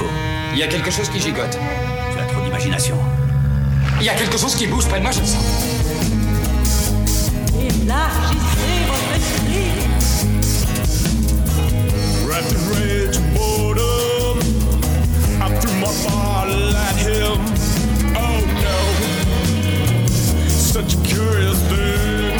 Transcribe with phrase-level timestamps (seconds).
[0.00, 0.10] faut.
[0.52, 1.58] Il y a quelque chose qui gigote.
[2.12, 2.96] Tu as trop d'imagination.
[4.00, 5.44] Il y a quelque chose qui bouge près de moi, je le sens.
[7.58, 9.70] Élargissez votre esprit.
[12.32, 14.38] In rage and boredom,
[15.40, 17.38] I threw my bottle at him.
[18.16, 18.78] Oh no,
[20.48, 22.34] such a curious thing.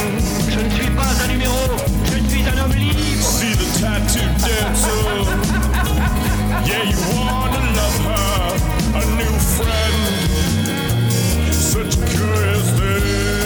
[0.49, 1.61] Je ne suis pas un numéro,
[2.07, 3.23] je suis un homme libre.
[3.23, 5.27] See the tattoo dancer.
[6.67, 7.39] Yeah, you wanna
[9.63, 11.53] friend.
[11.53, 13.39] Such a curious thing.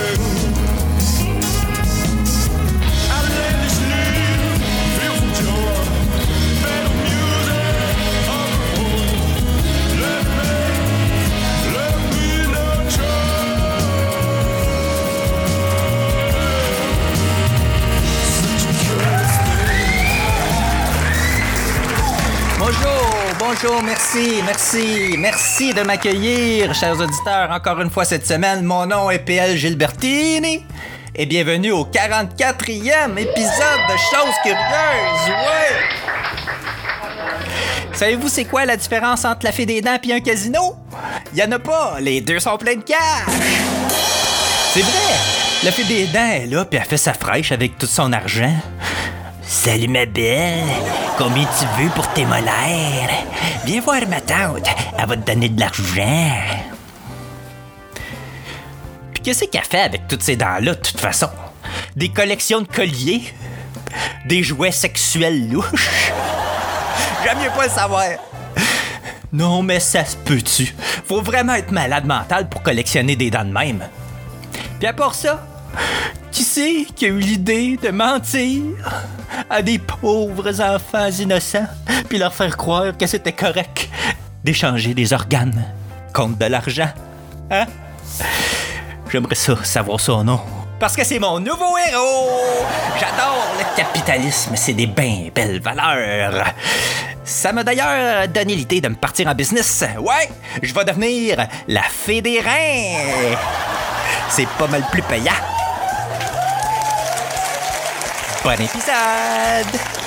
[23.54, 28.64] Bonjour, merci, merci, merci de m'accueillir, chers auditeurs, encore une fois cette semaine.
[28.64, 30.64] Mon nom est PL Gilbertini
[31.14, 35.76] et bienvenue au 44e épisode de Choses Curieuses, ouais!
[37.92, 40.74] Savez-vous c'est quoi la différence entre la fée des dents et un casino?
[41.32, 42.98] Y en a pas, les deux sont pleins de cash!
[44.72, 45.14] C'est vrai!
[45.62, 48.56] La fée des dents est là, puis elle fait sa fraîche avec tout son argent.
[49.54, 50.64] Salut ma belle,
[51.16, 53.08] combien tu veux pour tes molaires?
[53.64, 54.66] Viens voir ma tante,
[54.98, 56.32] elle va te donner de l'argent.
[59.12, 61.28] Puis qu'est-ce qu'elle fait avec toutes ces dents-là, de toute façon?
[61.94, 63.32] Des collections de colliers?
[64.26, 66.10] Des jouets sexuels louches?
[67.22, 68.08] J'aime mieux pas le savoir.
[69.32, 70.74] Non, mais ça se peut-tu?
[71.06, 73.84] Faut vraiment être malade mental pour collectionner des dents de même.
[74.80, 75.46] Puis à part ça,
[76.34, 78.60] qui c'est qui a eu l'idée de mentir
[79.48, 81.68] à des pauvres enfants innocents
[82.08, 83.88] puis leur faire croire que c'était correct
[84.42, 85.64] d'échanger des organes
[86.12, 86.90] contre de l'argent?
[87.52, 87.66] Hein?
[89.12, 90.40] J'aimerais ça, savoir son nom.
[90.80, 92.42] Parce que c'est mon nouveau héros!
[92.98, 96.46] J'adore le capitalisme, c'est des bien belles valeurs.
[97.22, 99.84] Ça m'a d'ailleurs donné l'idée de me partir en business.
[100.00, 100.28] Ouais,
[100.60, 103.36] je vais devenir la fée des reins.
[104.28, 105.32] C'est pas mal plus payant.
[108.44, 110.03] Bon épisode!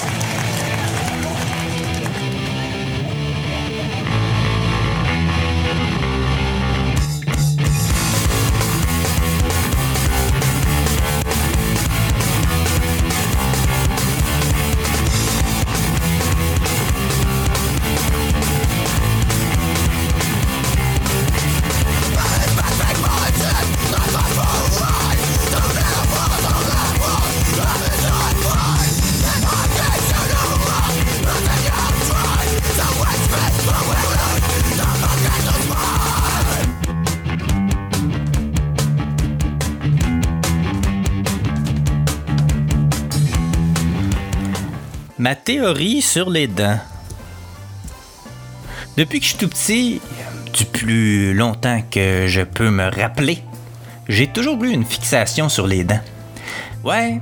[45.28, 46.80] Ma théorie sur les dents.
[48.96, 50.02] Depuis que je suis tout petit,
[50.54, 53.44] du plus longtemps que je peux me rappeler,
[54.08, 56.00] j'ai toujours eu une fixation sur les dents.
[56.86, 57.20] Ouais,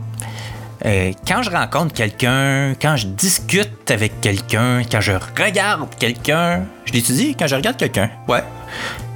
[0.85, 6.93] euh, quand je rencontre quelqu'un, quand je discute avec quelqu'un, quand je regarde quelqu'un, je
[6.93, 8.11] l'étudie quand je regarde quelqu'un.
[8.27, 8.43] Ouais.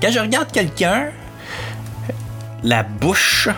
[0.02, 1.10] Quand je regarde quelqu'un,
[2.64, 3.50] la bouche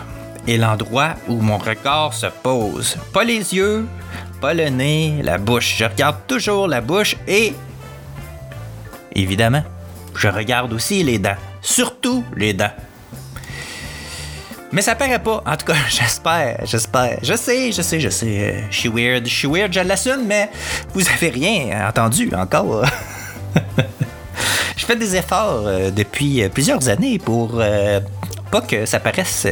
[0.46, 2.98] est l'endroit où mon regard se pose.
[3.14, 3.88] Pas les yeux,
[4.42, 5.76] pas le nez, la bouche.
[5.78, 7.54] Je regarde toujours la bouche et
[9.14, 9.62] évidemment,
[10.16, 11.36] je regarde aussi les dents.
[11.60, 12.72] Surtout les dents.
[14.72, 15.44] Mais ça paraît pas.
[15.46, 17.20] En tout cas, j'espère, j'espère.
[17.22, 18.64] Je sais, je sais, je sais.
[18.68, 20.50] Je suis weird, je suis weird, je l'assume, mais
[20.92, 22.84] vous avez rien entendu encore.
[24.76, 28.00] je fais des efforts euh, depuis euh, plusieurs années pour euh,
[28.50, 29.46] pas que ça paraisse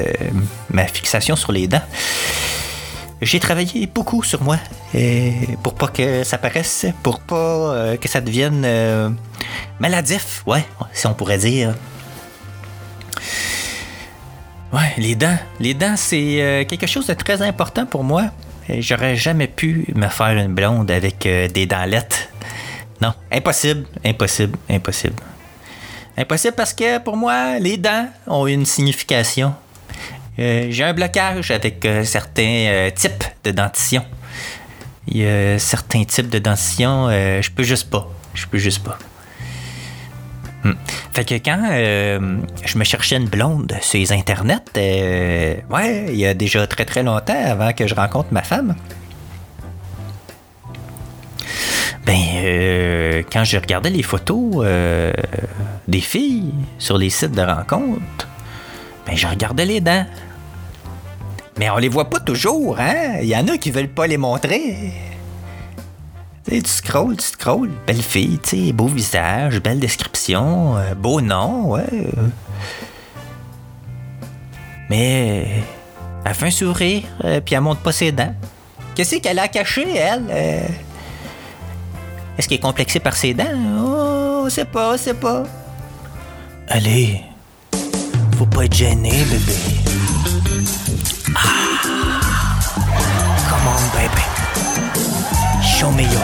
[0.68, 1.82] ma fixation sur les dents.
[3.22, 4.56] J'ai travaillé beaucoup sur moi
[5.62, 9.10] pour pas que ça paraisse, pour pas euh, que ça devienne euh,
[9.78, 11.74] maladif, ouais, si on pourrait dire.
[14.72, 15.36] Ouais, les dents.
[15.58, 18.30] Les dents, c'est euh, quelque chose de très important pour moi.
[18.78, 22.30] J'aurais jamais pu me faire une blonde avec des dentlettes.
[23.02, 25.22] Non, impossible, impossible, impossible.
[26.16, 29.54] Impossible parce que pour moi, les dents ont une signification.
[30.40, 34.02] Euh, J'ai un blocage avec euh, certains euh, types de dentition.
[35.06, 38.08] Il y a certains types de dentition, je peux juste pas.
[38.34, 38.96] Je peux juste pas.
[40.62, 40.74] Hmm.
[41.12, 41.60] Fait que quand
[42.64, 47.02] je me cherchais une blonde sur les internets, ouais, il y a déjà très très
[47.02, 48.76] longtemps avant que je rencontre ma femme.
[52.06, 54.64] Ben euh, quand je regardais les photos
[55.88, 58.28] des filles sur les sites de rencontres,
[59.06, 60.06] ben, je regardais les dents.
[61.60, 63.18] Mais on les voit pas toujours, hein?
[63.20, 64.94] Il y en a qui veulent pas les montrer.
[66.46, 67.70] Tu sais, tu scrolls, tu scrolls.
[67.86, 71.84] Belle fille, tu sais, beau visage, belle description, euh, beau nom, ouais.
[74.88, 75.48] Mais
[76.24, 78.34] elle fait un sourire, euh, puis elle montre pas ses dents.
[78.94, 80.24] Qu'est-ce qu'elle a caché, elle?
[80.30, 80.66] Euh,
[82.38, 83.44] Est-ce qu'elle est complexée par ses dents?
[83.84, 85.42] Oh, c'est pas, c'est pas.
[86.68, 87.20] Allez,
[88.40, 89.52] faut pas être gêné, bébé.
[91.36, 91.40] Ah,
[93.50, 94.24] come on, baby.
[95.62, 96.22] Show me your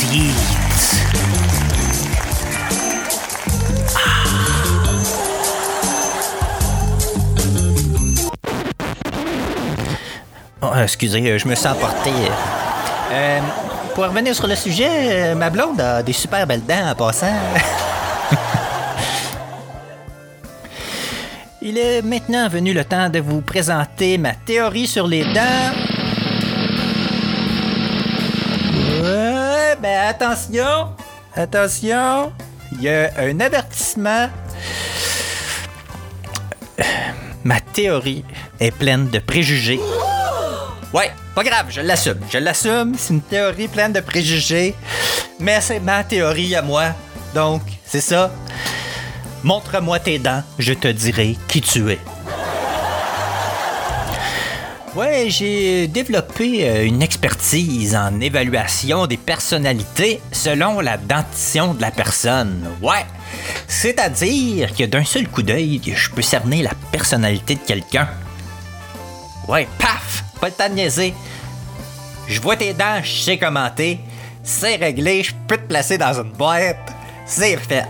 [0.00, 0.34] teeth.
[10.62, 12.10] Oh, excusez, je me sens porté.
[13.10, 13.40] Euh,
[13.94, 17.26] pour revenir sur le sujet, euh, ma blonde a des super belles dents en passant.
[21.74, 25.72] Il est maintenant venu le temps de vous présenter ma théorie sur les dents.
[29.02, 30.90] Ouais, ben attention,
[31.34, 32.30] attention,
[32.72, 34.28] il y a un avertissement.
[37.42, 38.22] Ma théorie
[38.60, 39.80] est pleine de préjugés.
[40.92, 42.20] Ouais, pas grave, je l'assume.
[42.30, 44.74] Je l'assume, c'est une théorie pleine de préjugés.
[45.40, 46.88] Mais c'est ma théorie à moi.
[47.34, 48.30] Donc, c'est ça.
[49.44, 51.98] Montre-moi tes dents, je te dirai qui tu es.
[54.94, 61.90] Ouais, j'ai développé euh, une expertise en évaluation des personnalités selon la dentition de la
[61.90, 62.68] personne.
[62.82, 63.06] Ouais.
[63.66, 68.06] C'est-à-dire que d'un seul coup d'œil, je peux cerner la personnalité de quelqu'un.
[69.48, 70.24] Ouais, paf!
[70.38, 71.14] Pas de niaiser.
[72.28, 73.98] Je vois tes dents, je sais commenter.
[74.42, 76.92] C'est réglé, je peux te placer dans une boîte.
[77.24, 77.86] C'est fait.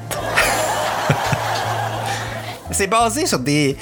[2.72, 3.76] C'est basé sur des,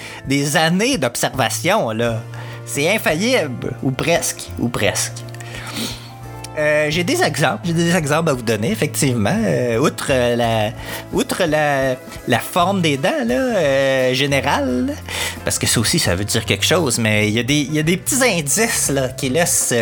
[0.54, 2.20] années d'observation, là.
[2.66, 5.12] C'est infaillible, ou presque, ou presque.
[6.58, 9.36] Euh, j'ai des exemples, j'ai des exemples à vous donner, effectivement.
[9.44, 10.70] Euh, outre la,
[11.12, 14.94] outre la, forme des dents, là, euh, générale,
[15.44, 17.96] parce que ça aussi, ça veut dire quelque chose, mais il y, y a des
[17.96, 19.74] petits indices, qui laissent,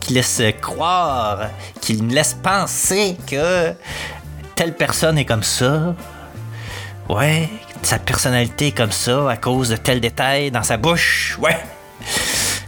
[0.00, 1.48] qui laissent croire,
[1.80, 3.72] qui me laissent penser que
[4.54, 5.94] telle personne est comme ça.
[7.08, 7.48] Ouais,
[7.82, 11.38] sa personnalité comme ça à cause de tel détail dans sa bouche.
[11.40, 11.56] Ouais.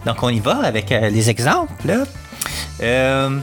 [0.04, 1.72] Donc on y va avec euh, les exemples.
[1.84, 2.04] Là.
[2.82, 3.38] Euh,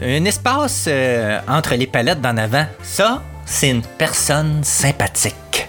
[0.00, 2.66] un espace euh, entre les palettes d'en avant.
[2.82, 5.68] Ça, c'est une personne sympathique.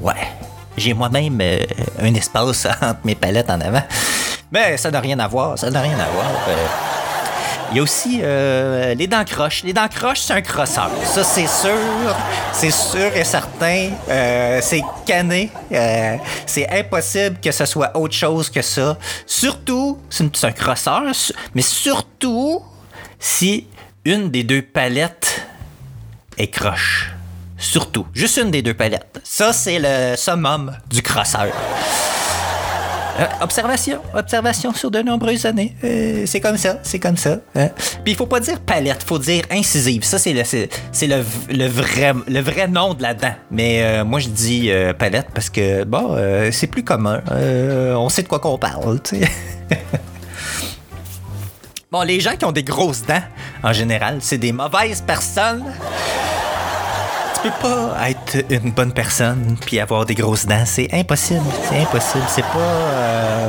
[0.00, 0.28] Ouais.
[0.76, 1.40] J'ai moi-même
[2.00, 3.82] un espace entre mes palettes en avant.
[4.50, 5.58] Mais ça n'a rien à voir.
[5.58, 6.89] Ça n'a rien à voir.
[7.70, 9.62] Il y a aussi euh, les dents croches.
[9.62, 10.90] Les dents croches, c'est un crosseur.
[11.04, 12.16] Ça, c'est sûr.
[12.52, 13.90] C'est sûr et certain.
[14.08, 15.50] Euh, c'est cané.
[15.70, 18.98] Euh, c'est impossible que ce soit autre chose que ça.
[19.24, 21.02] Surtout, c'est un crosseur,
[21.54, 22.60] mais surtout
[23.20, 23.68] si
[24.04, 25.46] une des deux palettes
[26.36, 27.12] est croche.
[27.56, 28.06] Surtout.
[28.14, 29.20] Juste une des deux palettes.
[29.22, 31.52] Ça, c'est le summum du crosseur.
[33.20, 35.74] Euh, observation, observation sur de nombreuses années.
[35.84, 37.38] Euh, c'est comme ça, c'est comme ça.
[37.54, 37.68] hein.
[38.04, 40.04] Puis il faut pas dire palette, faut dire incisive.
[40.04, 43.34] Ça c'est le c'est, le, le vrai le vrai nom de la dent.
[43.50, 46.16] Mais euh, moi je dis palette parce que bon,
[46.50, 47.22] c'est plus commun.
[47.30, 49.00] On sait de quoi qu'on parle.
[51.92, 53.22] Bon, les gens qui ont des grosses dents,
[53.64, 55.64] en général, c'est des mauvaises personnes.
[57.42, 60.64] Tu peux pas être une bonne personne puis avoir des grosses dents.
[60.66, 61.44] C'est impossible.
[61.68, 62.24] C'est impossible.
[62.28, 62.58] C'est pas.
[62.58, 63.48] euh,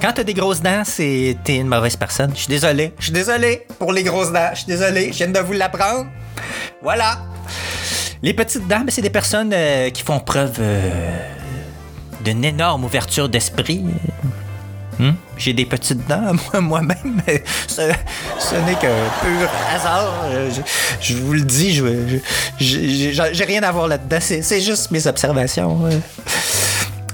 [0.00, 2.32] Quand t'as des grosses dents, c'est t'es une mauvaise personne.
[2.34, 2.92] Je suis désolé.
[2.98, 4.50] Je suis désolé pour les grosses dents.
[4.52, 5.12] Je suis désolé.
[5.12, 6.06] Je viens de vous l'apprendre.
[6.82, 7.18] Voilà.
[8.22, 11.16] Les petites dents, ben, c'est des personnes euh, qui font preuve euh,
[12.24, 13.84] d'une énorme ouverture d'esprit.
[14.98, 15.12] Hmm?
[15.38, 18.88] J'ai des petites dents, moi- moi-même, mais ce, n'est qu'un
[19.22, 20.12] pur hasard.
[20.26, 20.50] Euh,
[21.00, 21.84] Je, vous le dis, je,
[22.58, 24.18] j'ai rien à voir là-dedans.
[24.20, 25.88] C'est juste mes observations.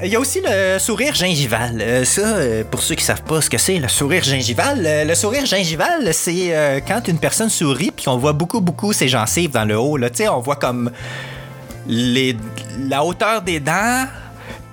[0.02, 1.81] Il y a aussi le sourire gingival.
[1.81, 4.81] Euh, ça, euh, pour ceux qui savent pas ce que c'est, le sourire gingival.
[5.07, 9.50] le sourire gingival, c'est quand une personne sourit puis qu'on voit beaucoup, beaucoup ses gencives
[9.50, 9.97] dans le haut.
[9.97, 10.09] Là.
[10.33, 10.90] On voit comme
[11.87, 12.37] les,
[12.88, 14.04] la hauteur des dents,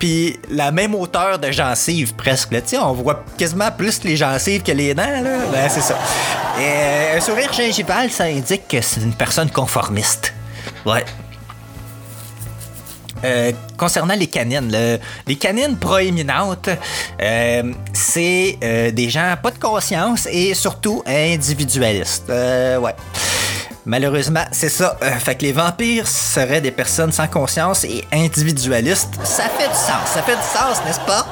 [0.01, 2.51] puis la même hauteur de gencives presque.
[2.51, 2.59] Là.
[2.81, 5.03] On voit quasiment plus les gencives que les dents.
[5.23, 5.37] Là.
[5.51, 5.95] Ben, c'est ça.
[6.59, 10.33] Euh, un sourire gingival, ça indique que c'est une personne conformiste.
[10.87, 11.05] Ouais.
[13.23, 16.69] euh, concernant les canines, le- les canines proéminentes,
[17.21, 18.57] euh, c'est
[18.91, 22.27] des gens pas de conscience et surtout individualistes.
[22.29, 22.95] Ouais.
[23.85, 24.97] Malheureusement, c'est ça.
[25.01, 29.09] Euh, fait que les vampires seraient des personnes sans conscience et individualistes.
[29.23, 30.07] Ça fait du sens.
[30.13, 31.25] Ça fait du sens, n'est-ce pas?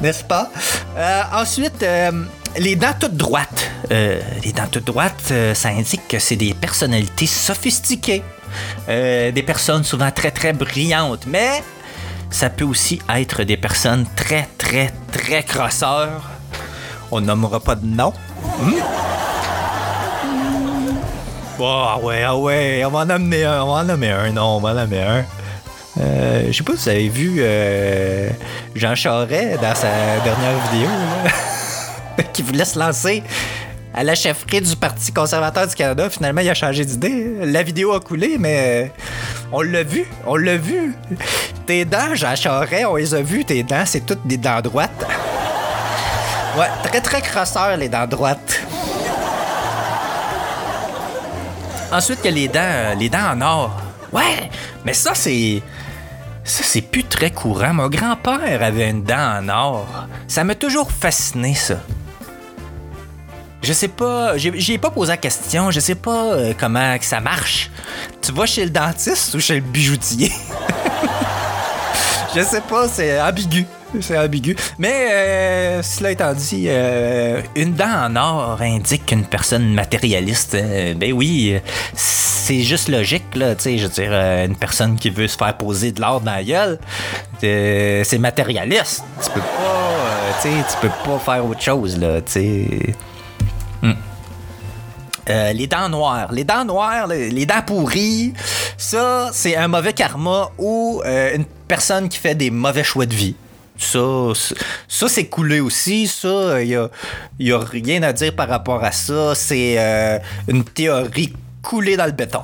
[0.00, 0.50] N'est-ce pas?
[0.96, 2.10] Euh, ensuite, euh,
[2.58, 3.70] les dents toutes droites.
[3.90, 8.22] Les dents toutes droites, ça indique que c'est des personnalités sophistiquées.
[8.88, 11.26] Des personnes souvent très, très brillantes.
[11.26, 11.62] Mais
[12.30, 16.30] ça peut aussi être des personnes très, très, très crosseurs.
[17.10, 18.14] On nommera pas de nom.
[21.64, 24.56] Ah ouais, ah ouais, on va en amener un, on va en nommer un, non,
[24.56, 25.24] on va en nommer un.
[26.00, 28.30] Euh, je sais pas si vous avez vu euh,
[28.74, 29.88] Jean Charest dans sa
[30.24, 30.88] dernière vidéo,
[32.32, 33.22] qui voulait se lancer
[33.94, 36.10] à la chefferie du Parti conservateur du Canada.
[36.10, 37.36] Finalement, il a changé d'idée.
[37.42, 38.88] La vidéo a coulé, mais euh,
[39.52, 40.96] on l'a vu, on l'a vu.
[41.66, 45.06] Tes dents, Jean Charest, on les a vues, tes dents, c'est toutes des dents droites.
[46.58, 48.62] Ouais, très très crosseur les dents droites.
[51.92, 53.76] Ensuite, il y a les dents, euh, les dents en or.
[54.12, 54.50] Ouais,
[54.84, 55.62] mais ça, c'est.
[56.42, 57.74] Ça, c'est plus très courant.
[57.74, 59.86] Mon grand-père avait une dent en or.
[60.26, 61.76] Ça m'a toujours fasciné, ça.
[63.62, 67.20] Je sais pas, j'ai pas posé la question, je sais pas euh, comment que ça
[67.20, 67.70] marche.
[68.20, 70.32] Tu vas chez le dentiste ou chez le bijoutier?
[72.34, 73.64] je sais pas, c'est ambigu.
[74.00, 74.56] C'est ambigu.
[74.78, 80.54] Mais euh, cela étant dit, euh, une dent en or indique qu'une personne matérialiste.
[80.54, 81.58] euh, ben oui, euh,
[81.94, 83.54] c'est juste logique, là.
[83.54, 86.32] Tu sais, je veux dire, une personne qui veut se faire poser de l'or dans
[86.32, 86.78] la gueule,
[87.40, 89.04] c'est matérialiste.
[89.22, 90.48] Tu peux pas, tu
[90.80, 92.20] peux pas faire autre chose, là.
[92.22, 92.66] Tu sais.
[95.30, 96.32] Euh, les dents noires.
[96.32, 98.32] Les dents noires, les, dents pourries,
[98.76, 103.36] ça, c'est un mauvais karma ou une personne qui fait des mauvais choix de vie.
[103.78, 104.32] Ça,
[104.88, 106.06] ça c'est coulé aussi.
[106.06, 106.68] Ça, il
[107.40, 109.34] n'y a, a rien à dire par rapport à ça.
[109.34, 112.42] C'est euh, une théorie coulée dans le béton.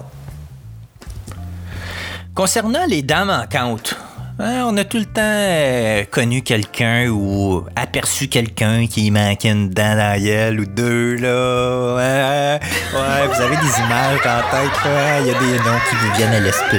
[2.35, 3.97] Concernant les dents manquantes,
[4.39, 9.71] hein, on a tout le temps euh, connu quelqu'un ou aperçu quelqu'un qui manquait une
[9.71, 12.59] dent dans gueule ou deux, là.
[12.95, 14.81] Ouais, vous avez des images en tête.
[15.21, 16.79] Il y a des noms qui vous viennent à l'esprit.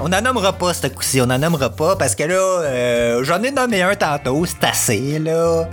[0.00, 3.42] On n'en nommera pas ce coup-ci, on n'en nommera pas parce que là, euh, j'en
[3.42, 5.68] ai nommé un tantôt, c'est assez, là.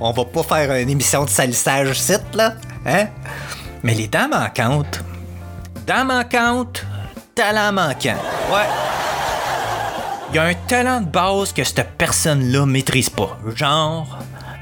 [0.00, 2.54] On va pas faire une émission de salissage site, là,
[2.86, 3.08] hein?
[3.82, 5.02] Mais les dents manquantes,
[5.86, 6.84] dents manquantes,
[7.34, 8.16] talent manquant.
[8.52, 8.68] Ouais.
[10.30, 13.38] Il y a un talent de base que cette personne-là maîtrise pas.
[13.56, 14.18] Genre,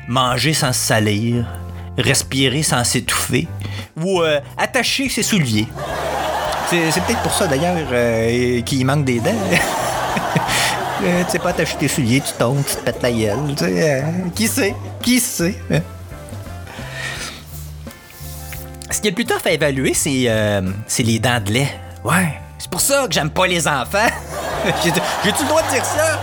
[0.08, 1.44] manger sans se salir,
[1.98, 3.46] respirer sans s'étouffer,
[4.00, 5.68] ou euh, attacher ses souliers.
[6.68, 9.30] C'est peut-être pour ça d'ailleurs euh, qu'il manque des dents.
[11.04, 13.36] Euh, tu sais pas attacher tes souliers, tu tombes, tu te pètes la gueule.
[13.60, 14.00] euh,
[14.34, 14.74] qui sait?
[15.02, 15.54] Qui sait?
[15.70, 15.80] hein?
[18.90, 20.10] Ce qui est plus tough à évaluer, c'est
[21.02, 21.68] les dents de lait.
[22.02, 22.38] Ouais.
[22.58, 24.08] C'est pour ça que j'aime pas les enfants.
[24.82, 24.90] J'ai-
[25.22, 26.18] J'ai-tu le droit de dire ça?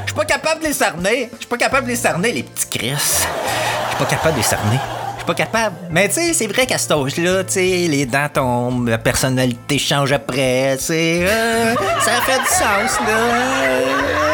[0.00, 1.30] Je suis pas capable de les cerner.
[1.34, 2.90] Je suis pas capable de les cerner, les petits Chris.
[2.90, 4.78] Je suis pas capable de les cerner.
[5.26, 5.76] Pas capable.
[5.90, 9.78] Mais tu sais, c'est vrai qu'à cet âge-là, tu sais, les dents tombent, la personnalité
[9.78, 14.26] change après, tu euh, ça fait du sens, là.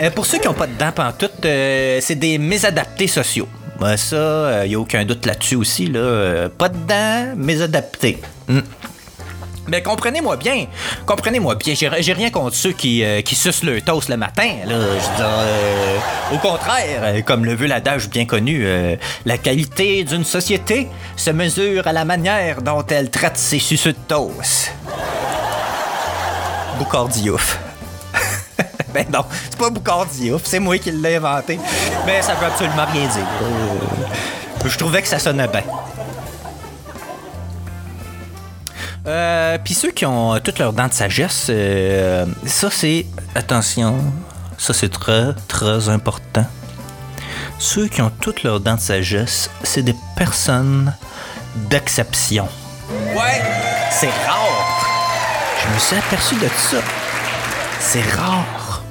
[0.00, 3.48] Euh, pour ceux qui n'ont pas de dents pantoute, euh, c'est des mésadaptés sociaux.
[3.80, 5.86] Ben, ça, il n'y a aucun doute là-dessus aussi.
[5.86, 6.00] Là.
[6.00, 8.18] Euh, pas de dents, mésadaptés.
[8.48, 8.60] Hmm.
[9.68, 10.66] Mais comprenez-moi bien,
[11.04, 14.48] comprenez-moi bien, j'ai rien contre ceux qui, euh, sucent le toast le matin.
[14.66, 14.74] Là.
[14.74, 15.98] Je euh,
[16.32, 18.96] au contraire, euh, comme le veut l'adage bien connu, euh,
[19.26, 23.98] la qualité d'une société se mesure à la manière dont elle traite ses suceux de
[24.08, 24.72] toast.
[26.78, 27.58] Boucardiouf.
[28.94, 31.58] ben non, c'est pas Boucardiouf, c'est moi qui l'ai inventé.
[32.06, 33.26] Mais ça veut absolument rien dire.
[34.64, 35.62] Je trouvais que ça sonnait bien.
[39.08, 43.06] Euh, Puis ceux qui ont euh, toutes leurs dents de sagesse, euh, ça c'est.
[43.34, 43.96] Attention,
[44.58, 46.44] ça c'est très, très important.
[47.58, 50.94] Ceux qui ont toutes leurs dents de sagesse, c'est des personnes
[51.70, 52.48] d'exception.
[53.16, 53.40] Ouais,
[53.90, 54.76] c'est rare.
[55.62, 56.78] Je me suis aperçu de ça.
[57.80, 58.82] C'est rare.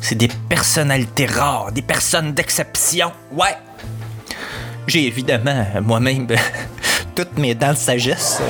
[0.00, 3.12] C'est des personnalités rares, des personnes d'exception.
[3.32, 3.56] Ouais.
[4.86, 6.26] J'ai évidemment moi-même
[7.14, 8.40] toutes mes dents de sagesse.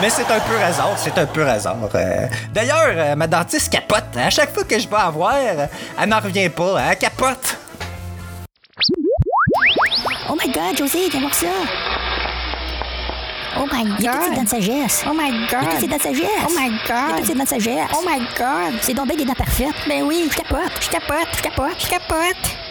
[0.00, 1.76] Mais c'est un peu hasard, c'est un peu hasard.
[1.94, 4.16] Euh, D'ailleurs, euh, ma dentiste capote.
[4.16, 6.78] À chaque fois que je vais en voir, elle n'en revient pas.
[6.90, 7.58] Elle capote.
[10.30, 11.46] Oh my god, José, viens voir ça!
[13.58, 13.96] Oh my god.
[13.98, 15.04] Il y a toutes ces dents de sagesse.
[15.06, 15.40] Oh my god.
[15.40, 16.28] Il y a toutes ces dents de sagesse.
[16.46, 16.80] Oh my god.
[16.88, 17.88] Il y a toutes ces dents de sagesse.
[17.92, 18.78] Oh my god.
[18.80, 19.74] C'est donc bien des dents parfaites.
[19.88, 22.69] Ben oui, je capote, je capote, je capote, je capote.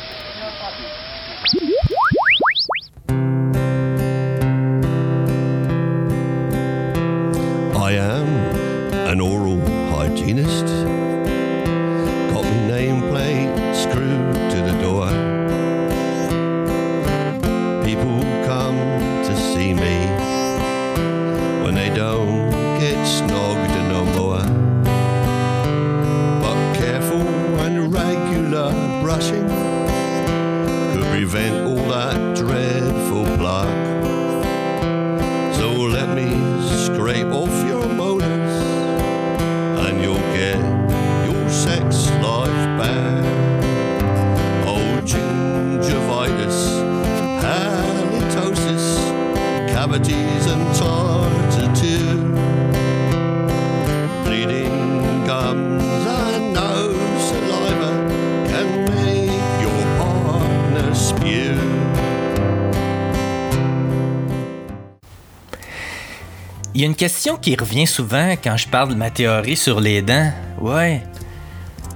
[66.80, 69.82] Il y a une question qui revient souvent quand je parle de ma théorie sur
[69.82, 70.32] les dents.
[70.62, 71.04] Ouais.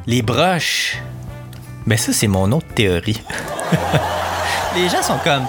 [0.08, 0.98] Les broches.
[1.88, 3.22] Ben ça, c'est mon autre théorie.
[4.76, 5.48] les gens sont comme...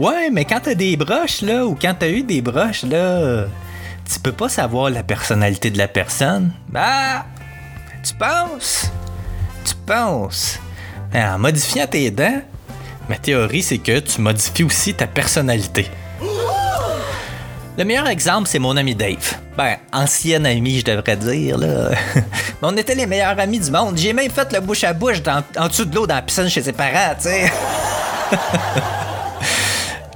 [0.00, 3.44] Ouais, mais quand t'as des broches, là, ou quand t'as eu des broches, là,
[4.10, 6.50] tu peux pas savoir la personnalité de la personne.
[6.70, 7.26] Bah,
[8.02, 8.90] tu penses?
[9.66, 10.58] Tu penses?
[11.14, 12.40] En modifiant tes dents,
[13.10, 15.86] ma théorie, c'est que tu modifies aussi ta personnalité.
[17.76, 19.34] Le meilleur exemple, c'est mon ami Dave.
[19.56, 21.90] Ben, ancien ami, je devrais dire, là.
[22.14, 22.22] Mais
[22.62, 23.96] on était les meilleurs amis du monde.
[23.98, 26.48] J'ai même fait le bouche à bouche dans- en dessous de l'eau dans la piscine
[26.48, 27.52] chez ses parents, tu sais.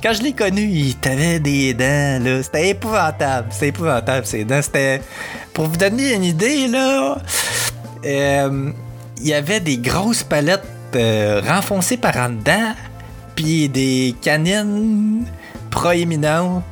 [0.02, 2.42] Quand je l'ai connu, il avait des dents, là.
[2.42, 3.48] C'était épouvantable.
[3.50, 4.62] C'était épouvantable, ses dents.
[4.62, 5.02] C'était.
[5.52, 7.18] Pour vous donner une idée, là.
[8.06, 8.70] euh,
[9.20, 10.62] il y avait des grosses palettes
[10.94, 12.74] euh, renfoncées par en dedans,
[13.34, 15.24] puis des canines
[15.70, 16.62] proéminentes.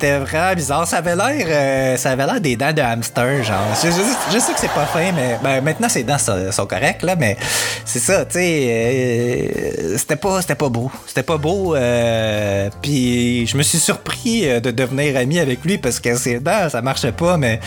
[0.00, 0.86] C'était vraiment bizarre.
[0.86, 3.58] Ça avait l'air, euh, ça avait l'air des dents de hamster, genre.
[3.82, 7.36] Je, sais que c'est pas fin, mais ben, maintenant ses dents sont, correctes là, mais
[7.84, 8.68] c'est ça, tu sais.
[8.70, 10.88] euh, c'était pas, pas beau.
[11.04, 11.74] C'était pas beau.
[11.74, 16.68] euh, Puis je me suis surpris de devenir ami avec lui parce que ses dents,
[16.68, 17.58] ça marchait pas, mais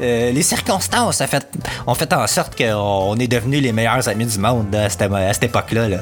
[0.00, 1.46] les circonstances fait,
[1.86, 5.32] ont fait en sorte qu'on est devenus les meilleurs amis du monde à cette, à
[5.32, 5.88] cette époque-là.
[5.88, 5.98] Là.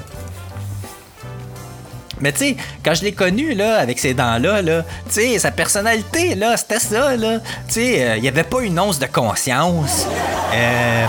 [2.25, 5.51] Mais tu sais, quand je l'ai connu, là, avec ces dents-là, là, tu sais, sa
[5.51, 7.39] personnalité, là, c'était ça, là.
[7.69, 10.07] Tu sais, euh, il n'y avait pas une once de conscience.
[10.55, 11.05] Euh,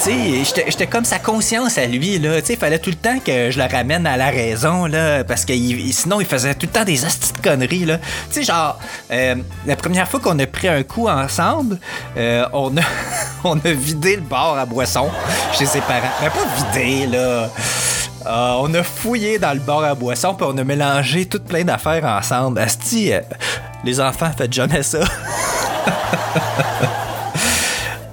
[0.00, 2.40] sais, j'étais- comme sa conscience à lui, là.
[2.40, 5.22] Tu sais, il fallait tout le temps que je le ramène à la raison, là,
[5.22, 5.52] parce que
[5.92, 7.98] sinon, il faisait tout le temps des astuces de conneries, là.
[8.32, 8.76] Tu sais, genre,
[9.12, 9.36] euh,
[9.66, 11.78] la première fois qu'on a pris un coup ensemble,
[12.16, 12.80] euh, on, a,
[13.44, 15.08] on a vidé le bar à boisson
[15.56, 16.10] chez ses parents.
[16.20, 17.48] Mais pas vidé, là.
[18.26, 21.64] Euh, on a fouillé dans le bar à boisson puis on a mélangé tout plein
[21.64, 22.58] d'affaires ensemble.
[22.60, 23.20] Asti, euh,
[23.84, 24.98] les enfants, faites jamais ça.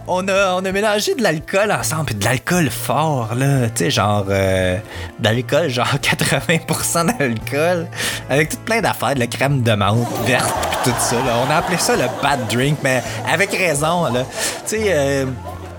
[0.08, 3.68] on, a, on a mélangé de l'alcool ensemble, puis de l'alcool fort, là.
[3.70, 4.26] Tu sais, genre.
[4.30, 4.78] euh,
[5.20, 7.88] de l'alcool, genre 80% d'alcool.
[8.30, 10.54] Avec tout plein d'affaires, de la crème de menthe verte,
[10.86, 11.18] tout ça.
[11.48, 14.24] On a appelé ça le bad drink, mais avec raison, là.
[14.68, 14.84] Tu sais.
[14.88, 15.26] euh,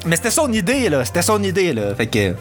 [0.05, 1.05] mais c'était son idée, là.
[1.05, 1.95] C'était son idée, là.
[1.97, 2.35] Fait que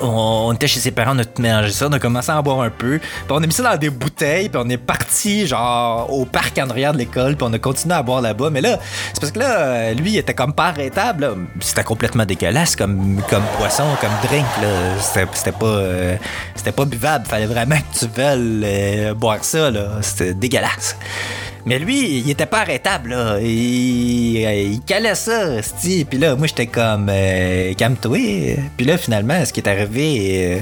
[0.00, 2.42] on, était chez ses parents, on a tout mélangé ça, on a commencé à en
[2.42, 5.46] boire un peu, puis on a mis ça dans des bouteilles, puis on est parti
[5.46, 8.50] genre au parc en arrière de l'école, puis on a continué à boire là-bas.
[8.50, 8.78] Mais là,
[9.12, 11.34] c'est parce que là, euh, lui, il était comme pas arrêtable.
[11.60, 14.46] C'était complètement dégueulasse comme, comme poisson, comme drink.
[15.32, 16.16] C'était pas, euh,
[16.54, 17.26] c'était pas buvable.
[17.26, 19.70] Fallait vraiment que tu veuilles euh, boire ça.
[20.02, 20.96] C'était dégueulasse.
[21.66, 23.38] Mais lui, il était pas arrêtable, là.
[23.40, 26.04] Il, il calait ça, c'ti.
[26.08, 28.56] Puis là, moi, j'étais comme, euh, calme-toi.
[28.76, 30.60] Puis là, finalement, ce qui est arrivé, euh,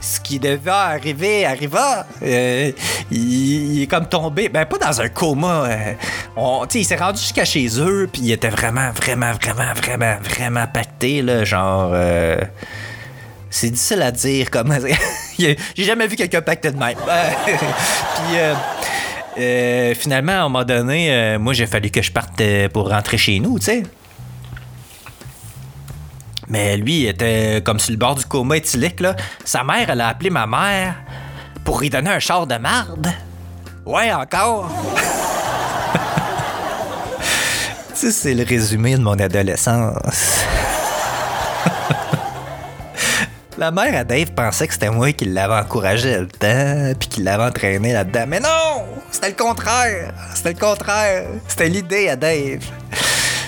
[0.00, 2.06] ce qui devait arriver arriva.
[2.22, 2.72] Euh,
[3.10, 5.64] il, est comme tombé, ben pas dans un coma.
[5.66, 5.92] euh,
[6.36, 10.66] on- il s'est rendu jusqu'à chez eux, puis il était vraiment, vraiment, vraiment, vraiment, vraiment
[10.72, 11.90] pacté, là, genre.
[11.92, 12.38] euh,
[13.50, 14.76] c'est difficile à dire comment.
[15.38, 16.96] J'ai jamais vu quelqu'un pacté de même.
[17.44, 18.36] puis.
[19.38, 22.88] Euh, finalement, à un moment donné, euh, moi, j'ai fallu que je parte euh, pour
[22.90, 23.84] rentrer chez nous, tu sais.
[26.48, 29.14] Mais lui, il était comme sur le bord du coma éthylique, là.
[29.44, 30.96] Sa mère, elle a appelé ma mère
[31.64, 33.12] pour lui donner un char de marde.
[33.86, 34.68] Ouais, encore.
[37.94, 40.44] Ça, c'est le résumé de mon adolescence.
[43.58, 47.22] La mère à Dave pensait que c'était moi qui l'avais encouragé le temps, puis qui
[47.22, 48.24] l'avais entraîné là-dedans.
[48.26, 48.79] Mais non!
[49.10, 50.12] C'était le contraire.
[50.34, 51.26] C'était le contraire.
[51.48, 52.64] C'était l'idée à Dave.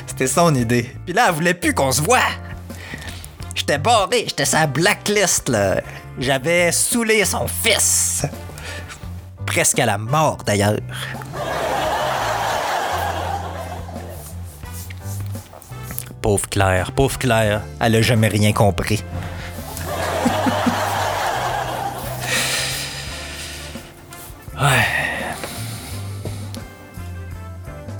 [0.06, 0.90] C'était son idée.
[1.04, 2.18] Puis là, elle voulait plus qu'on se voit.
[3.54, 5.80] J'étais barré, j'étais sa blacklist, là.
[6.18, 8.26] J'avais saoulé son fils.
[9.46, 10.80] Presque à la mort, d'ailleurs.
[16.20, 19.02] Pauvre Claire, pauvre Claire, elle a jamais rien compris.
[24.60, 24.91] ouais.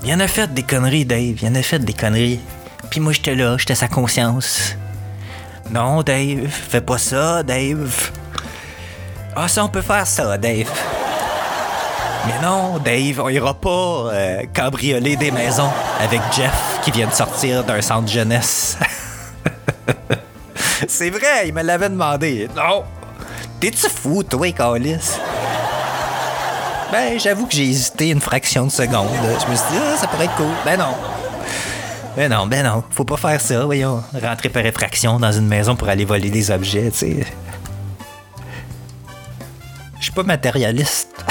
[0.05, 1.37] Il en a fait des conneries, Dave.
[1.41, 2.39] Il en a fait des conneries.
[2.89, 4.75] Puis moi, j'étais là, j'étais sa conscience.
[5.71, 8.11] Non, Dave, fais pas ça, Dave.
[9.35, 10.69] Ah, ça, on peut faire ça, Dave.
[12.27, 17.13] Mais non, Dave, on ira pas euh, cambrioler des maisons avec Jeff qui vient de
[17.13, 18.77] sortir d'un centre jeunesse.
[20.87, 22.49] C'est vrai, il me l'avait demandé.
[22.55, 22.83] Non!
[23.59, 25.17] T'es-tu fou, toi, Calis?
[26.93, 29.09] Ben, j'avoue que j'ai hésité une fraction de seconde.
[29.23, 30.45] Je me suis dit, ah, ça pourrait être cool.
[30.63, 30.93] Ben non.
[32.15, 32.83] Ben non, ben non.
[32.91, 34.03] Faut pas faire ça, voyons.
[34.13, 37.25] Rentrer par effraction dans une maison pour aller voler des objets, tu sais.
[39.97, 41.09] Je suis pas matérialiste.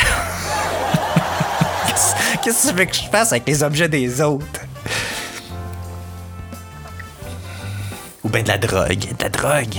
[2.42, 4.62] Qu'est-ce que tu veux que je fasse avec les objets des autres?
[8.25, 9.14] Ou ben de la drogue.
[9.16, 9.79] De la drogue.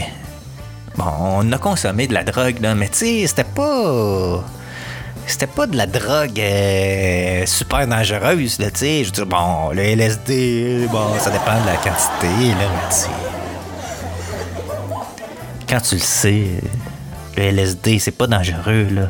[0.96, 4.46] Bon, on a consommé de la drogue, là, mais tu sais, c'était pas.
[5.26, 9.04] C'était pas de la drogue euh, super dangereuse, là, tu sais.
[9.04, 13.10] Je veux dire, bon, le LSD, bon, ça dépend de la quantité, là, mais.
[15.68, 16.48] Quand tu le sais,
[17.38, 19.10] le LSD, c'est pas dangereux, là.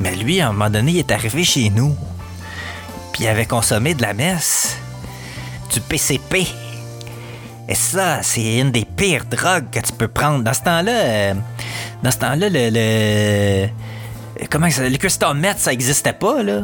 [0.00, 1.96] Mais lui, à un moment donné, il est arrivé chez nous.
[3.12, 4.76] Puis il avait consommé de la messe.
[5.72, 6.46] Du PCP.
[7.68, 10.44] Et ça, c'est une des pires drogues que tu peux prendre.
[10.44, 11.34] Dans ce temps-là, euh,
[12.02, 13.68] dans ce temps-là, le, le-
[14.50, 14.88] Comment ça...
[14.88, 16.62] Le crystal meth, ça existait pas, là.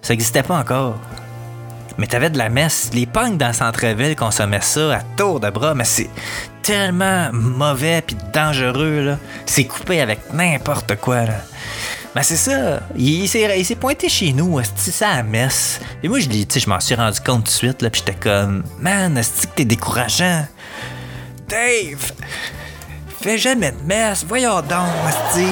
[0.00, 0.96] Ça existait pas encore.
[1.98, 2.90] Mais t'avais de la messe.
[2.94, 6.08] Les punks dans le centre-ville consommaient ça à tour de bras, mais c'est
[6.62, 9.18] tellement mauvais puis dangereux, là.
[9.46, 11.34] C'est coupé avec n'importe quoi, là.
[12.14, 12.80] Ben c'est ça.
[12.96, 15.80] Il, il s'est pointé chez nous, ça à messe.
[16.02, 18.64] Et moi, je je m'en suis rendu compte tout de suite, là, puis j'étais comme,
[18.80, 20.46] man, est-ce que t'es décourageant?
[21.48, 22.12] Dave!
[23.22, 25.46] Fais jamais de messe, voyons donc, esti.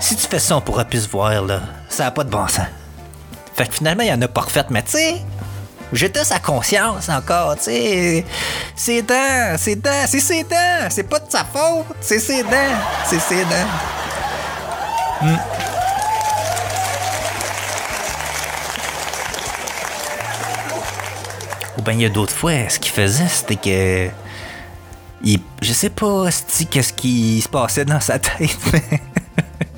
[0.00, 1.60] Si tu fais ça, on pourra plus se voir, là.
[1.88, 2.66] Ça a pas de bon sens.
[3.54, 5.22] Fait que finalement, il y en a pas refait, mais tu sais,
[5.92, 8.24] j'étais sa conscience encore, tu sais.
[8.74, 12.74] Ses dents, ses dents, c'est ses dents, c'est pas de sa faute, c'est ses dents,
[13.04, 13.70] c'est ses dents.
[21.78, 24.25] Ou ben il y a d'autres fois, ce qu'il faisait, c'était que.
[25.24, 26.28] Je sais pas
[26.70, 29.00] qu'est-ce qui se passait dans sa tête, mais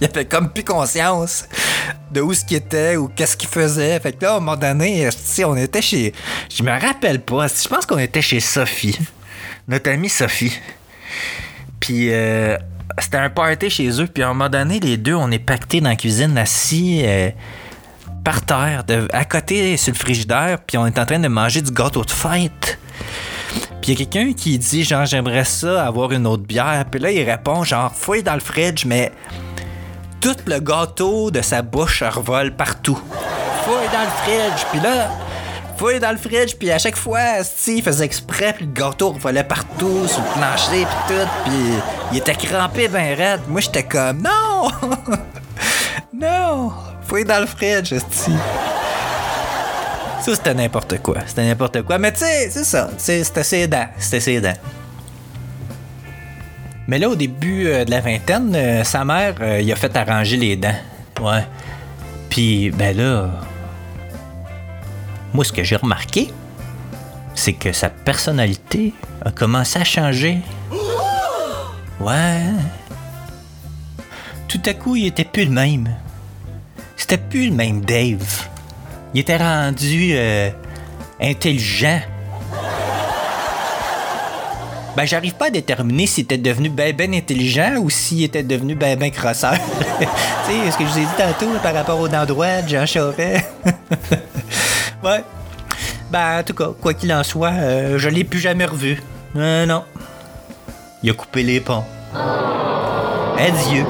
[0.01, 1.48] il avait comme plus conscience
[2.11, 3.98] de où ce qu'il était ou qu'est-ce qu'il faisait.
[4.01, 5.09] Fait que là, à un moment donné,
[5.44, 6.12] on était chez.
[6.51, 7.46] Je me rappelle pas.
[7.48, 8.98] Je pense qu'on était chez Sophie.
[9.66, 10.59] Notre amie Sophie.
[11.81, 12.57] Puis euh,
[12.98, 14.07] c'était un party chez eux.
[14.07, 17.31] Puis à un moment donné, les deux, on est pactés dans la cuisine, assis euh,
[18.24, 20.59] par terre, à côté sur le frigidaire.
[20.66, 22.79] Puis on est en train de manger du gâteau de fête.
[23.88, 26.85] Il y a quelqu'un qui dit genre j'aimerais ça avoir une autre bière.
[26.90, 29.11] Puis là il répond genre fouille dans le fridge, mais
[30.20, 33.01] tout le gâteau de sa bouche revole partout.
[33.64, 34.66] Fouille dans le fridge.
[34.70, 35.09] Puis là
[35.79, 39.12] fouille dans le fridge, puis à chaque fois, esti, il faisait exprès, puis le gâteau
[39.12, 41.55] revolait partout, sur le plancher, puis tout, puis
[42.12, 43.40] il était crampé ben raide.
[43.46, 44.68] Moi, j'étais comme, non!
[46.12, 46.72] non!
[47.03, 48.33] Fouille dans le fridge, esti.
[50.34, 51.18] C'était n'importe quoi.
[51.26, 51.98] C'était n'importe quoi.
[51.98, 52.90] Mais tu sais, c'est ça.
[52.96, 53.88] C'était ses dents.
[53.98, 54.56] C'était ses dents.
[56.86, 59.94] Mais là, au début euh, de la vingtaine, euh, sa mère, euh, il a fait
[59.94, 60.74] arranger les dents.
[61.20, 61.44] Ouais.
[62.30, 63.28] Puis, ben là,
[65.34, 66.32] moi, ce que j'ai remarqué,
[67.34, 70.38] c'est que sa personnalité a commencé à changer.
[72.00, 72.42] Ouais.
[74.48, 75.94] Tout à coup, il était plus le même.
[76.96, 78.48] C'était plus le même Dave.
[79.18, 80.48] Il était rendu euh,
[81.20, 82.00] intelligent.
[84.96, 88.76] Ben, j'arrive pas à déterminer s'il était devenu ben ben intelligent ou s'il était devenu
[88.76, 89.54] ben ben crosseur.
[89.98, 92.87] tu sais, ce que je vous ai dit tantôt par rapport aux dents droites, Jean
[92.87, 93.44] Charest.
[95.02, 95.24] ouais.
[96.12, 99.02] Ben, en tout cas, quoi qu'il en soit, euh, je l'ai plus jamais revu.
[99.35, 99.83] Euh, non.
[101.02, 101.83] Il a coupé les ponts.
[103.37, 103.85] Adieu.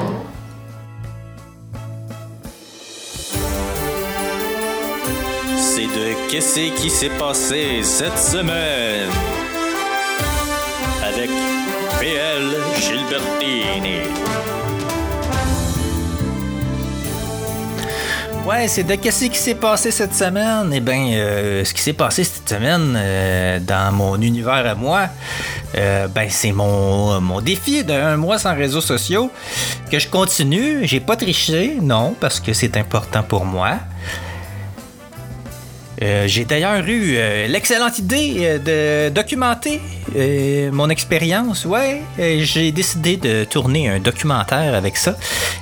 [5.95, 9.09] De Qu'est-ce qui s'est passé cette semaine
[11.03, 11.29] avec
[11.99, 14.01] PL Gilbertini.
[18.45, 20.71] Ouais, c'est de qu'est-ce qui s'est passé cette semaine?
[20.73, 25.07] Eh bien, euh, ce qui s'est passé cette semaine euh, dans mon univers à moi,
[25.75, 29.31] euh, ben c'est mon, mon défi d'un mois sans réseaux sociaux
[29.91, 30.87] que je continue.
[30.87, 33.77] J'ai pas triché, non, parce que c'est important pour moi.
[36.01, 39.81] Euh, J'ai d'ailleurs eu euh, l'excellente idée euh, de documenter
[40.71, 41.65] mon expérience.
[41.65, 45.15] Ouais, j'ai décidé de tourner un documentaire avec ça.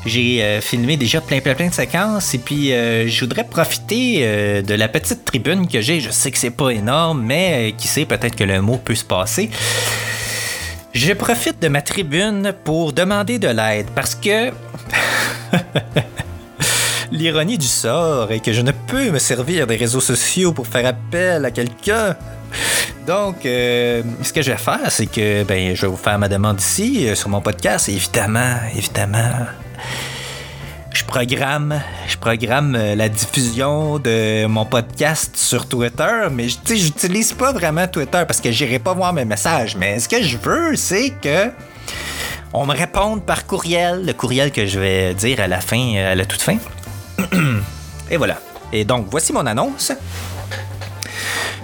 [0.05, 4.21] J'ai filmé déjà plein, plein, plein de séquences et puis je voudrais profiter
[4.63, 5.99] de la petite tribune que j'ai.
[5.99, 9.03] Je sais que c'est pas énorme, mais qui sait, peut-être que le mot peut se
[9.03, 9.49] passer.
[10.93, 14.51] Je profite de ma tribune pour demander de l'aide parce que
[17.17, 20.85] L'ironie du sort est que je ne peux me servir des réseaux sociaux pour faire
[20.85, 22.15] appel à quelqu'un.
[23.07, 26.29] Donc, euh, ce que je vais faire, c'est que ben, je vais vous faire ma
[26.29, 27.89] demande ici euh, sur mon podcast.
[27.89, 29.47] Évidemment, évidemment,
[30.93, 37.33] je programme, je programme euh, la diffusion de mon podcast sur Twitter, mais sais, j'utilise
[37.33, 39.75] pas vraiment Twitter parce que j'irai pas voir mes messages.
[39.75, 41.49] Mais ce que je veux, c'est que
[42.53, 46.13] on me réponde par courriel, le courriel que je vais dire à la fin, à
[46.13, 46.59] la toute fin.
[48.11, 48.39] Et voilà.
[48.71, 49.91] Et donc, voici mon annonce.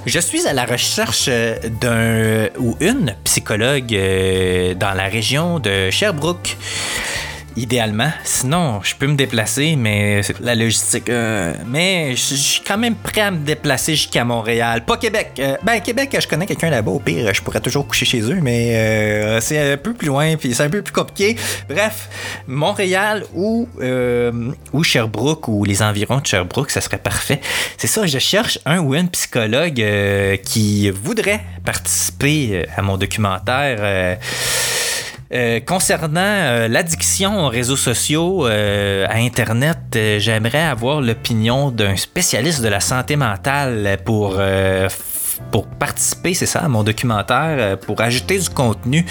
[0.05, 5.89] Je suis à la recherche euh, d'un ou une psychologue euh, dans la région de
[5.89, 6.57] Sherbrooke.
[7.55, 8.09] Idéalement.
[8.23, 11.07] Sinon, je peux me déplacer, mais c'est la logistique.
[11.09, 14.83] euh, mais je suis quand même prêt à me déplacer jusqu'à Montréal.
[14.85, 15.33] Pas Québec.
[15.37, 16.91] Euh, ben, Québec, je connais quelqu'un là-bas.
[16.91, 20.35] Au pire, je pourrais toujours coucher chez eux, mais euh, c'est un peu plus loin,
[20.35, 21.35] puis c'est un peu plus compliqué.
[21.69, 22.09] Bref,
[22.47, 23.67] Montréal ou,
[24.73, 27.39] ou Sherbrooke ou les environs de Sherbrooke, ça serait parfait.
[27.77, 29.83] C'est ça, je cherche un ou une psychologue
[30.43, 34.17] qui voudrait participer à mon documentaire.
[35.33, 39.79] Euh, concernant euh, l'addiction aux réseaux sociaux, euh, à Internet,
[40.19, 44.39] j'aimerais avoir l'opinion d'un spécialiste de la santé mentale pour,
[45.51, 49.05] pour participer, c'est ça, à mon documentaire, pour ajouter du contenu.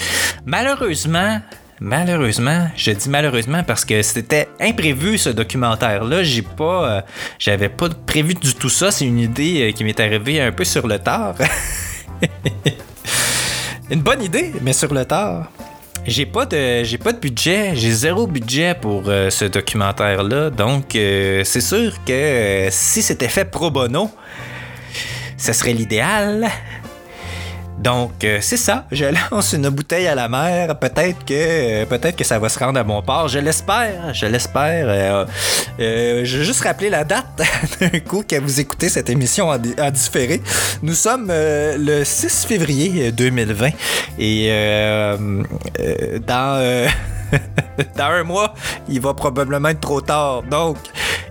[0.45, 1.39] Malheureusement,
[1.81, 6.23] Malheureusement, je dis malheureusement parce que c'était imprévu ce documentaire-là.
[6.23, 7.03] J'ai pas,
[7.37, 8.89] j'avais pas prévu du tout ça.
[8.89, 11.35] C'est une idée qui m'est arrivée un peu sur le tard.
[13.91, 15.49] une bonne idée, mais sur le tard.
[16.05, 20.49] J'ai pas de j'ai pas de budget, j'ai zéro budget pour euh, ce documentaire là,
[20.49, 24.11] donc euh, c'est sûr que euh, si c'était fait pro bono,
[25.37, 26.49] ce serait l'idéal.
[27.83, 32.15] Donc euh, c'est ça, je lance une bouteille à la mer, peut-être que euh, peut-être
[32.15, 34.85] que ça va se rendre à bon port, je l'espère, je l'espère.
[34.87, 35.25] Euh,
[36.23, 37.41] je vais juste rappeler la date
[37.81, 40.41] d'un coup que vous écoutez cette émission en, en différé.
[40.81, 43.71] Nous sommes le 6 février 2020
[44.17, 44.47] et
[46.25, 46.87] dans
[47.97, 48.53] dans un mois,
[48.87, 50.43] il va probablement être trop tard.
[50.43, 50.77] Donc,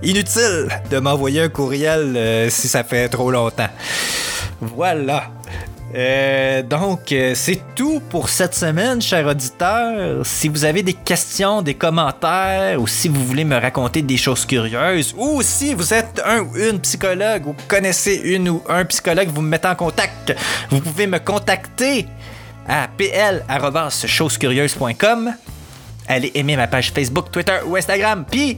[0.03, 3.71] inutile de m'envoyer un courriel si ça fait trop longtemps.
[4.61, 5.31] Voilà.
[5.95, 10.25] Euh, donc, euh, c'est tout pour cette semaine, chers auditeurs.
[10.25, 14.47] Si vous avez des questions, des commentaires, ou si vous voulez me raconter des choses
[14.47, 19.29] curieuses, ou si vous êtes un ou une psychologue, ou connaissez une ou un psychologue,
[19.29, 20.35] vous me mettez en contact,
[20.71, 22.07] vous pouvez me contacter
[22.67, 25.35] à pl.chosecurieuses.com.
[26.09, 28.57] Allez aimer ma page Facebook, Twitter ou Instagram, puis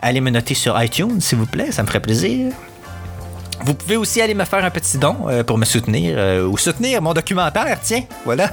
[0.00, 2.52] allez me noter sur iTunes, s'il vous plaît, ça me ferait plaisir.
[3.60, 6.56] Vous pouvez aussi aller me faire un petit don euh, pour me soutenir euh, ou
[6.58, 8.50] soutenir mon documentaire, tiens, voilà.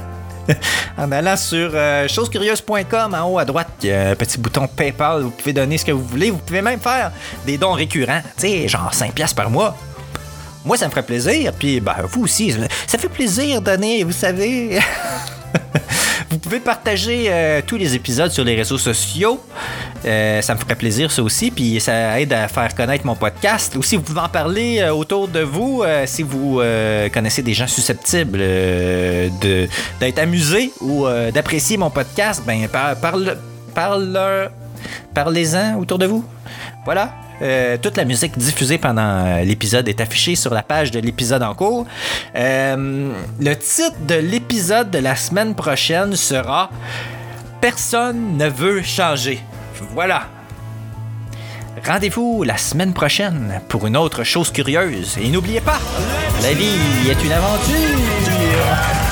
[0.98, 4.68] en allant sur euh, chosecurieuse.com en haut à droite, il y a un petit bouton
[4.68, 7.12] PayPal, vous pouvez donner ce que vous voulez, vous pouvez même faire
[7.46, 9.76] des dons récurrents, tu sais, genre 5 pièces par mois.
[10.66, 14.12] Moi, ça me ferait plaisir, puis ben, vous aussi, ça fait plaisir de donner, vous
[14.12, 14.80] savez.
[16.50, 19.40] Pouvez partager euh, tous les épisodes sur les réseaux sociaux.
[20.04, 21.52] Euh, ça me ferait plaisir, ça aussi.
[21.52, 23.76] Puis ça aide à faire connaître mon podcast.
[23.76, 26.60] Aussi, vous pouvez en parler euh, autour de vous si vous
[27.14, 32.42] connaissez des gens susceptibles d'être amusés ou d'apprécier mon podcast.
[32.48, 33.38] Ben, par, parle,
[33.76, 34.50] parle,
[35.14, 36.26] parlez-en autour de vous.
[36.84, 37.14] Voilà.
[37.41, 41.43] Euh, toute la musique diffusée pendant euh, l'épisode est affichée sur la page de l'épisode
[41.43, 41.86] en cours.
[42.36, 46.69] Euh, le titre de l'épisode de la semaine prochaine sera
[47.62, 49.39] Personne ne veut changer.
[49.93, 50.28] Voilà.
[51.86, 55.17] Rendez-vous la semaine prochaine pour une autre chose curieuse.
[55.21, 55.80] Et n'oubliez pas,
[56.41, 59.09] la vie est une aventure.